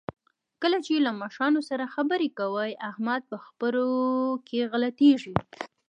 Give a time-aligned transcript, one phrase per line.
[0.61, 3.91] کله چې له مشرانو سره خبرې کوي، احمد په خبرو
[4.47, 5.35] کې غلطېږي.